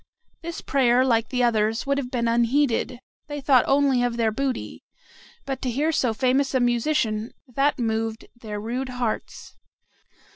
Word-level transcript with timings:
This 0.41 0.61
prayer, 0.61 1.05
like 1.05 1.29
the 1.29 1.43
others, 1.43 1.85
would 1.85 1.99
have 1.99 2.09
been 2.09 2.27
unheeded, 2.27 2.99
they 3.27 3.39
thought 3.39 3.65
only 3.67 4.01
of 4.01 4.17
their 4.17 4.31
booty, 4.31 4.83
but 5.45 5.61
to 5.61 5.69
hear 5.69 5.91
so 5.91 6.11
famous 6.11 6.55
a 6.55 6.59
musician, 6.59 7.35
that 7.47 7.77
moved 7.77 8.25
their 8.35 8.59
rude 8.59 8.89
hearts. 8.89 9.53